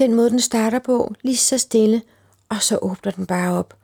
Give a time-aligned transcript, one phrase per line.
[0.00, 2.02] Den måde, den starter på, lige så stille,
[2.48, 3.74] og så åbner den bare op.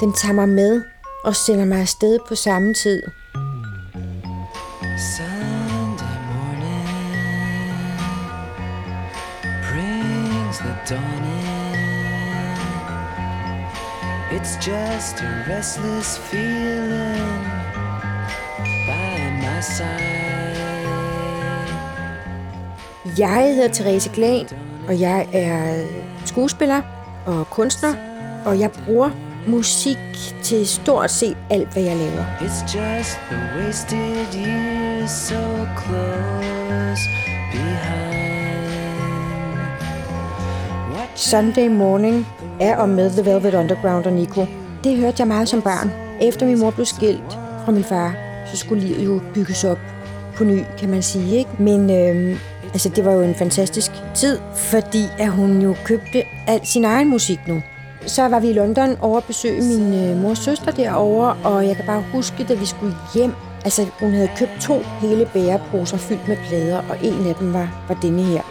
[0.00, 0.82] Den tager mig med
[1.24, 3.02] og sender mig afsted på samme tid.
[5.16, 6.88] Sunday morning
[9.70, 11.44] brings the dawn in.
[14.38, 17.44] It's just a restless feeling
[18.86, 20.33] by my side.
[23.18, 24.46] Jeg hedder Therese Glan,
[24.88, 25.84] og jeg er
[26.24, 26.82] skuespiller
[27.26, 27.94] og kunstner,
[28.44, 29.10] og jeg bruger
[29.46, 29.98] musik
[30.42, 32.24] til stort set alt, hvad jeg laver.
[32.40, 35.34] It's just the wasted years so
[35.78, 37.08] close
[37.52, 38.14] behind.
[41.16, 42.26] Sunday Morning
[42.60, 44.46] er om med The Velvet Underground og Nico.
[44.84, 45.90] Det hørte jeg meget som barn.
[46.20, 47.32] Efter min mor blev skilt
[47.64, 48.14] fra min far,
[48.46, 49.78] så skulle livet jo bygges op
[50.36, 51.36] på ny, kan man sige.
[51.36, 51.50] Ikke?
[51.58, 52.38] Men øh,
[52.74, 57.08] altså, det var jo en fantastisk tid, fordi at hun jo købte al sin egen
[57.08, 57.62] musik nu.
[58.06, 61.76] Så var vi i London over at besøge min øh, mors søster derovre, og jeg
[61.76, 63.32] kan bare huske, da vi skulle hjem,
[63.64, 67.84] altså hun havde købt to hele bæreposer fyldt med plader, og en af dem var,
[67.88, 68.42] var denne her.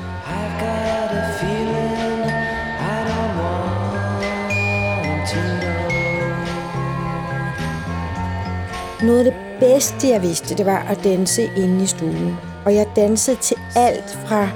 [9.04, 12.53] Noget af det bedste, jeg vidste, det var at danse inde i stuen.
[12.66, 14.48] Og jeg dansede til alt fra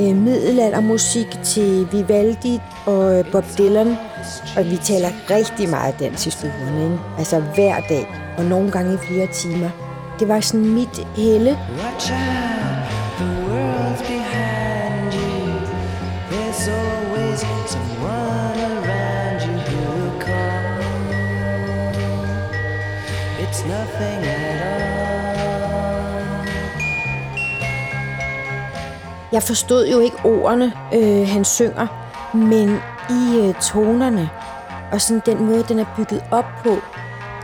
[0.00, 3.96] øh, middelaldermusik til Vivaldi og øh, Bob Dylan.
[4.56, 6.98] Og vi taler rigtig meget dans i stuen, ikke?
[7.18, 8.06] Altså hver dag,
[8.38, 9.70] og nogle gange i flere timer.
[10.18, 11.50] Det var sådan mit helle.
[11.50, 12.83] Watch out,
[29.34, 31.86] Jeg forstod jo ikke ordene, øh, han synger,
[32.36, 32.68] men
[33.10, 34.30] i øh, tonerne
[34.92, 36.76] og sådan den måde, den er bygget op på,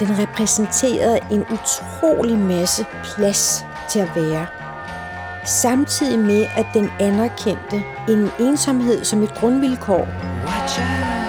[0.00, 4.46] den repræsenterede en utrolig masse plads til at være.
[5.44, 10.08] Samtidig med, at den anerkendte en ensomhed som et grundvilkår.
[10.46, 11.19] Watch out,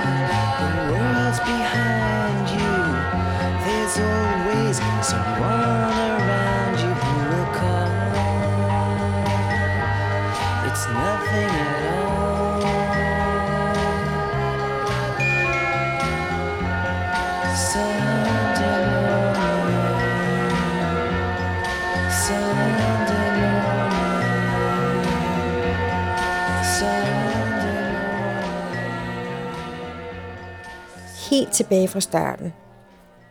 [31.30, 32.54] Helt tilbage fra starten,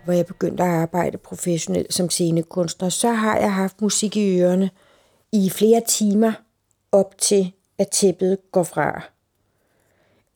[0.04, 4.70] hvor jeg begyndte at arbejde professionelt som scenekunstner, så har jeg haft musik i ørerne
[5.32, 6.32] i flere timer
[6.92, 9.02] op til, at tæppet går fra.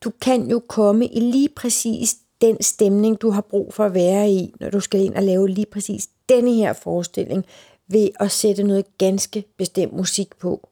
[0.03, 4.29] Du kan jo komme i lige præcis den stemning, du har brug for at være
[4.29, 7.45] i, når du skal ind og lave lige præcis denne her forestilling,
[7.87, 10.69] ved at sætte noget ganske bestemt musik på.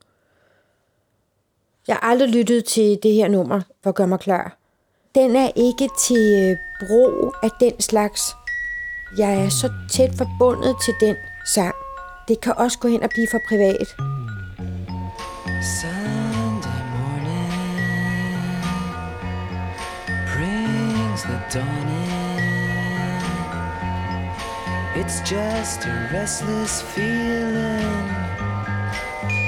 [1.87, 4.57] Jeg har aldrig lyttet til det her nummer for at gøre mig klar.
[5.15, 6.57] Den er ikke til øh,
[6.87, 8.21] brug af den slags.
[9.17, 11.15] Jeg er så tæt forbundet til den
[11.55, 11.75] sang.
[12.27, 13.87] Det kan også gå hen og blive for privat.
[15.81, 16.02] Så
[21.23, 21.87] brings the dawn.
[24.95, 28.07] It's just a restless feeling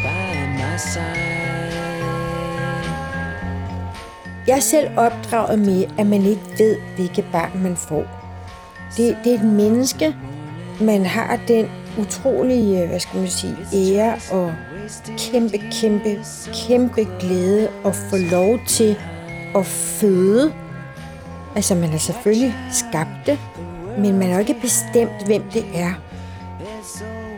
[0.03, 1.35] by my side.
[4.47, 8.03] Jeg er selv opdraget med, at man ikke ved, hvilke barn man får.
[8.97, 10.15] Det, det er et menneske,
[10.81, 11.65] man har den
[11.99, 14.53] utrolige, øh, hvad skal man sige, ære og
[15.17, 16.23] kæmpe, kæmpe,
[16.67, 18.97] kæmpe glæde at få lov til
[19.55, 20.53] at føde.
[21.55, 23.39] Altså, man har selvfølgelig skabt det,
[23.97, 25.93] men man har ikke bestemt, hvem det er.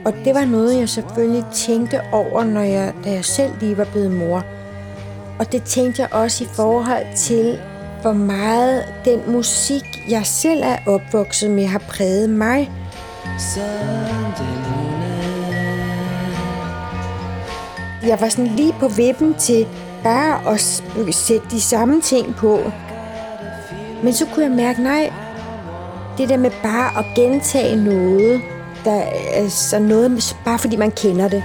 [0.05, 3.85] Og det var noget, jeg selvfølgelig tænkte over, når jeg, da jeg selv lige var
[3.85, 4.43] blevet mor.
[5.39, 7.59] Og det tænkte jeg også i forhold til,
[8.01, 12.71] hvor meget den musik, jeg selv er opvokset med, har præget mig.
[18.03, 19.67] Jeg var sådan lige på vippen til
[20.03, 20.59] bare at
[21.15, 22.59] sætte de samme ting på.
[24.03, 25.13] Men så kunne jeg mærke, nej,
[26.17, 28.41] det der med bare at gentage noget,
[28.85, 29.01] der
[29.33, 31.43] er så noget, med- bare fordi man kender det.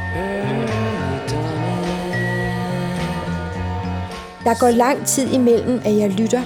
[4.45, 6.43] Der går lang tid imellem, at jeg lytter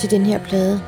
[0.00, 0.80] til den her plade.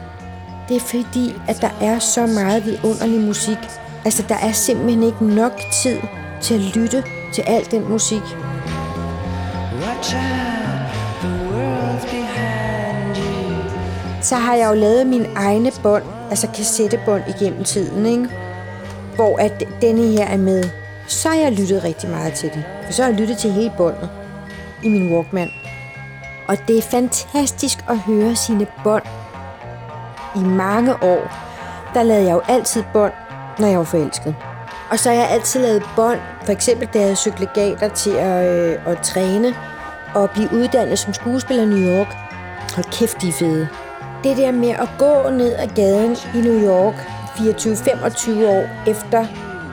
[0.68, 3.58] Det er fordi, at der er så meget vidunderlig musik.
[4.04, 5.96] Altså, der er simpelthen ikke nok tid
[6.40, 7.02] til at lytte
[7.34, 8.22] til al den musik.
[9.86, 10.16] Watch
[14.32, 18.28] Så har jeg jo lavet mine egne bånd, altså kassettebånd igennem tiden, ikke?
[19.14, 20.64] hvor at denne her er med.
[21.06, 22.64] Så har jeg lyttet rigtig meget til det.
[22.84, 24.08] For så har jeg lyttet til hele båndet
[24.82, 25.50] i min Walkman.
[26.48, 29.02] Og det er fantastisk at høre sine bånd
[30.36, 31.32] i mange år.
[31.94, 33.12] Der lavede jeg jo altid bånd,
[33.58, 34.34] når jeg var forelsket.
[34.90, 38.46] Og så har jeg altid lavet bånd, for eksempel da jeg cyklede legater til at,
[38.50, 39.54] øh, at træne
[40.14, 42.14] og blive uddannet som skuespiller i New York.
[42.74, 43.68] Hold kæft, de er fede.
[44.24, 46.94] Det der med at gå ned ad gaden i New York
[47.36, 49.26] 24-25 år efter,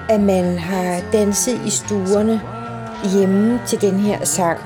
[0.09, 2.41] at man har danset i stuerne
[3.13, 4.59] hjemme til den her sang.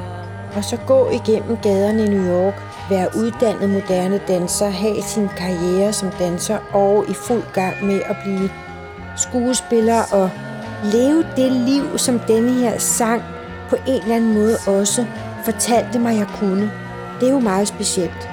[0.56, 2.54] Og så gå igennem gaderne i New York,
[2.90, 8.16] være uddannet moderne danser, have sin karriere som danser og i fuld gang med at
[8.24, 8.50] blive
[9.18, 10.30] skuespiller og
[10.84, 13.24] leve det liv, som denne her sang
[13.70, 15.06] på en eller anden måde også
[15.46, 16.72] fortalte mig, jeg kunne.
[17.20, 18.33] Det er jo meget specielt.